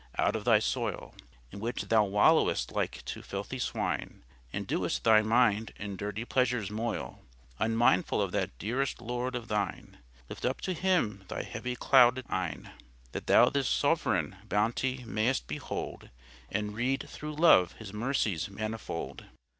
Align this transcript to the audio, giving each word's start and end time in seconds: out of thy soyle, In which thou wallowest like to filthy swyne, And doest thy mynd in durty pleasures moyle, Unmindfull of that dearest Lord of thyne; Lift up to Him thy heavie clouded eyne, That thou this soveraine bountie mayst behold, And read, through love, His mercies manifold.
out 0.17 0.35
of 0.35 0.45
thy 0.45 0.57
soyle, 0.57 1.13
In 1.51 1.59
which 1.59 1.83
thou 1.83 2.03
wallowest 2.05 2.71
like 2.71 3.05
to 3.05 3.21
filthy 3.21 3.59
swyne, 3.59 4.23
And 4.51 4.65
doest 4.65 5.03
thy 5.03 5.21
mynd 5.21 5.73
in 5.75 5.95
durty 5.95 6.25
pleasures 6.27 6.71
moyle, 6.71 7.21
Unmindfull 7.59 8.19
of 8.19 8.31
that 8.31 8.57
dearest 8.57 8.99
Lord 8.99 9.35
of 9.35 9.45
thyne; 9.47 9.99
Lift 10.27 10.43
up 10.43 10.59
to 10.61 10.73
Him 10.73 11.23
thy 11.27 11.43
heavie 11.43 11.75
clouded 11.75 12.25
eyne, 12.31 12.71
That 13.11 13.27
thou 13.27 13.49
this 13.51 13.67
soveraine 13.69 14.37
bountie 14.49 15.05
mayst 15.05 15.45
behold, 15.45 16.09
And 16.49 16.73
read, 16.73 17.07
through 17.07 17.35
love, 17.35 17.73
His 17.73 17.93
mercies 17.93 18.49
manifold. 18.49 19.25